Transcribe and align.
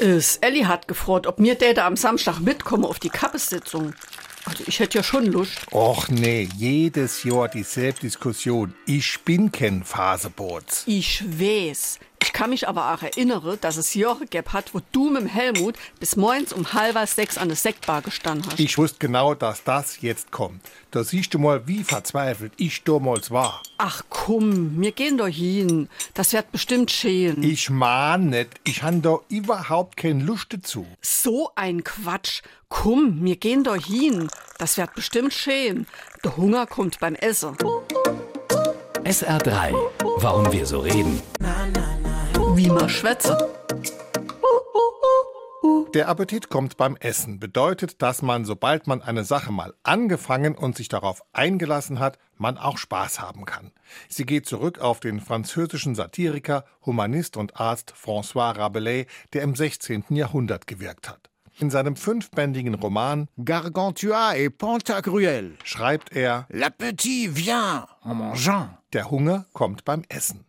Is, 0.00 0.36
Elli 0.36 0.62
hat 0.62 0.86
gefragt, 0.86 1.26
ob 1.26 1.40
mir 1.40 1.56
der 1.56 1.74
da 1.74 1.86
am 1.86 1.96
Samstag 1.96 2.38
mitkomme 2.38 2.86
auf 2.86 3.00
die 3.00 3.08
Kappessitzung. 3.08 3.94
Also 4.44 4.64
ich 4.66 4.78
hätte 4.78 4.98
ja 4.98 5.04
schon 5.04 5.26
Lust. 5.26 5.58
Och 5.72 6.08
nee, 6.08 6.48
jedes 6.56 7.24
Jahr 7.24 7.48
dieselbe 7.48 8.00
Diskussion. 8.00 8.74
Ich 8.86 9.18
bin 9.24 9.52
kein 9.52 9.82
Phasebots. 9.84 10.84
Ich 10.86 11.22
weiß. 11.26 11.98
Ich 12.22 12.32
kann 12.32 12.50
mich 12.50 12.66
aber 12.66 12.94
auch 12.94 13.02
erinnern, 13.02 13.58
dass 13.60 13.76
es 13.76 13.94
Jahre 13.94 14.26
gab 14.26 14.52
hat, 14.52 14.74
wo 14.74 14.80
du 14.92 15.10
mit 15.10 15.22
dem 15.22 15.28
Helmut 15.28 15.76
bis 16.00 16.16
morgens 16.16 16.52
um 16.52 16.72
halb 16.72 16.96
sechs 17.08 17.36
an 17.38 17.48
der 17.48 17.56
Sektbar 17.56 18.02
gestanden 18.02 18.50
hast. 18.50 18.58
Ich 18.58 18.78
wusste 18.78 18.98
genau, 18.98 19.34
dass 19.34 19.62
das 19.64 20.00
jetzt 20.00 20.30
kommt. 20.30 20.62
Da 20.90 21.04
siehst 21.04 21.34
du 21.34 21.38
mal, 21.38 21.66
wie 21.66 21.84
verzweifelt 21.84 22.52
ich 22.56 22.82
damals 22.84 23.30
war. 23.30 23.62
Ach 23.76 24.02
komm, 24.28 24.78
wir 24.78 24.92
gehen 24.92 25.16
doch 25.16 25.26
hin. 25.26 25.88
Das 26.12 26.34
wird 26.34 26.52
bestimmt 26.52 26.90
schön. 26.90 27.42
Ich 27.42 27.70
mahn 27.70 28.28
nicht, 28.28 28.50
ich 28.64 28.82
han 28.82 29.00
da 29.00 29.20
überhaupt 29.30 29.96
keine 29.96 30.22
Lust 30.22 30.52
dazu. 30.52 30.86
So 31.00 31.50
ein 31.54 31.82
Quatsch. 31.82 32.42
Komm, 32.68 33.24
wir 33.24 33.36
gehen 33.36 33.64
doch 33.64 33.82
hin. 33.82 34.28
Das 34.58 34.76
wird 34.76 34.94
bestimmt 34.94 35.32
schön. 35.32 35.86
Der 36.22 36.36
Hunger 36.36 36.66
kommt 36.66 37.00
beim 37.00 37.14
Essen. 37.14 37.56
SR3. 39.04 39.74
Warum 40.18 40.52
wir 40.52 40.66
so 40.66 40.80
reden. 40.80 41.22
Wie 42.54 42.68
man 42.68 42.90
schwätze. 42.90 43.48
Der 45.94 46.08
Appetit 46.08 46.50
kommt 46.50 46.76
beim 46.76 46.96
Essen. 46.96 47.40
Bedeutet, 47.40 48.02
dass 48.02 48.22
man, 48.22 48.44
sobald 48.44 48.86
man 48.86 49.02
eine 49.02 49.24
Sache 49.24 49.52
mal 49.52 49.74
angefangen 49.82 50.54
und 50.54 50.76
sich 50.76 50.88
darauf 50.88 51.22
eingelassen 51.32 51.98
hat, 51.98 52.18
man 52.36 52.58
auch 52.58 52.78
Spaß 52.78 53.20
haben 53.20 53.44
kann. 53.44 53.72
Sie 54.08 54.24
geht 54.26 54.46
zurück 54.46 54.78
auf 54.80 55.00
den 55.00 55.20
französischen 55.20 55.94
Satiriker, 55.94 56.64
Humanist 56.86 57.36
und 57.36 57.58
Arzt 57.58 57.94
François 58.00 58.56
Rabelais, 58.56 59.06
der 59.32 59.42
im 59.42 59.56
16. 59.56 60.04
Jahrhundert 60.10 60.66
gewirkt 60.66 61.08
hat. 61.08 61.30
In 61.58 61.70
seinem 61.70 61.96
fünfbändigen 61.96 62.74
Roman 62.74 63.26
Gargantua 63.44 64.34
et 64.36 64.56
Pantagruel. 64.58 65.56
schreibt 65.64 66.14
er, 66.14 66.46
L'appétit 66.52 67.30
vient 67.34 67.86
en 68.04 68.14
mangeant. 68.14 68.68
der 68.92 69.10
Hunger 69.10 69.46
kommt 69.54 69.84
beim 69.84 70.04
Essen. 70.08 70.44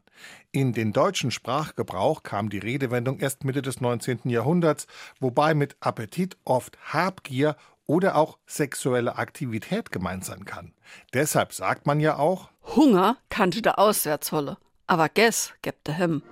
In 0.52 0.74
den 0.74 0.94
deutschen 0.94 1.32
Sprachgebrauch 1.32 2.24
kam 2.24 2.50
die 2.50 2.58
Redewendung 2.58 3.20
erst 3.20 3.44
Mitte 3.44 3.62
des 3.62 3.82
19. 3.82 4.22
Jahrhunderts, 4.26 4.88
wobei 5.20 5.54
mit 5.54 5.76
Appetit 5.80 6.38
oft 6.44 6.78
Habgier 6.94 7.56
oder 7.86 8.16
auch 8.16 8.38
sexuelle 8.46 9.18
Aktivität 9.18 9.92
gemeint 9.92 10.24
sein 10.26 10.46
kann. 10.46 10.74
Deshalb 11.14 11.54
sagt 11.54 11.88
man 11.88 12.00
ja 12.00 12.18
auch, 12.18 12.50
Hunger 12.76 13.18
kannte 13.30 13.62
der 13.62 13.80
Auswärtsholle. 13.80 14.58
Aber 14.86 15.10
Guess 15.10 15.54
gibt 15.62 15.88
der 15.88 15.96
Hem. 15.96 16.24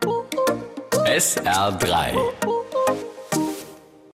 SR3. 1.06 2.67